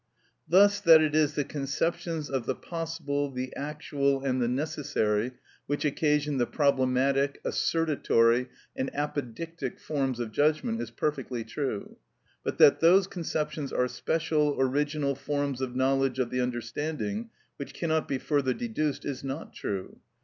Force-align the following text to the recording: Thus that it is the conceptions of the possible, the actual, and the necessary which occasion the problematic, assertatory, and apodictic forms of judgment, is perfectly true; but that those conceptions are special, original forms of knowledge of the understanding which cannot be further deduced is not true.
Thus 0.49 0.79
that 0.79 0.99
it 0.99 1.13
is 1.13 1.35
the 1.35 1.43
conceptions 1.43 2.27
of 2.27 2.47
the 2.47 2.55
possible, 2.55 3.29
the 3.29 3.55
actual, 3.55 4.23
and 4.25 4.41
the 4.41 4.47
necessary 4.47 5.33
which 5.67 5.85
occasion 5.85 6.39
the 6.39 6.47
problematic, 6.47 7.39
assertatory, 7.45 8.49
and 8.75 8.89
apodictic 8.95 9.79
forms 9.79 10.19
of 10.19 10.31
judgment, 10.31 10.81
is 10.81 10.89
perfectly 10.89 11.43
true; 11.43 11.97
but 12.43 12.57
that 12.57 12.79
those 12.79 13.05
conceptions 13.05 13.71
are 13.71 13.87
special, 13.87 14.59
original 14.59 15.13
forms 15.13 15.61
of 15.61 15.75
knowledge 15.75 16.17
of 16.17 16.31
the 16.31 16.41
understanding 16.41 17.29
which 17.57 17.75
cannot 17.75 18.07
be 18.07 18.17
further 18.17 18.55
deduced 18.55 19.05
is 19.05 19.23
not 19.23 19.53
true. 19.53 19.99